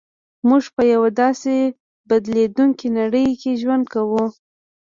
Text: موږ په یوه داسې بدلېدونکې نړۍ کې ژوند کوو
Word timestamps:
موږ 0.47 0.63
په 0.75 0.81
یوه 0.93 1.09
داسې 1.21 1.55
بدلېدونکې 2.09 2.87
نړۍ 2.99 3.27
کې 3.41 3.59
ژوند 3.61 3.85
کوو 3.93 4.23